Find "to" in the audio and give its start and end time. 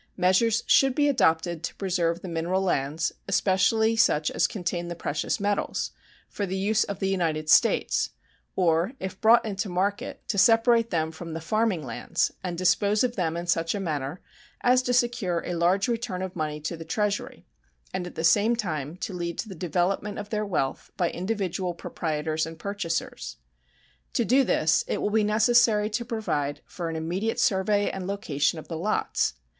1.61-1.75, 10.27-10.39, 14.81-14.91, 16.59-16.75, 18.97-19.13, 19.37-19.47, 24.13-24.25, 25.91-26.03